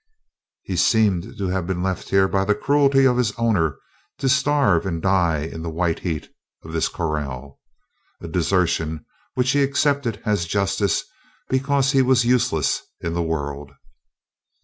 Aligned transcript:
He 0.63 0.77
seemed 0.77 1.37
to 1.37 1.47
have 1.49 1.67
been 1.67 1.83
left 1.83 2.09
here 2.09 2.27
by 2.27 2.43
the 2.43 2.55
cruelty 2.55 3.05
of 3.05 3.17
his 3.17 3.33
owner 3.33 3.77
to 4.17 4.27
starve 4.27 4.83
and 4.87 4.99
die 4.99 5.41
in 5.41 5.61
the 5.61 5.69
white 5.69 5.99
heat 5.99 6.33
of 6.63 6.73
this 6.73 6.87
corral 6.87 7.59
a 8.19 8.27
desertion 8.27 9.05
which 9.35 9.51
he 9.51 9.61
accepted 9.61 10.19
as 10.25 10.45
justice 10.45 11.03
because 11.49 11.91
he 11.91 12.01
was 12.01 12.25
useless 12.25 12.81
in 12.99 13.13
the 13.13 13.21
world. 13.21 13.73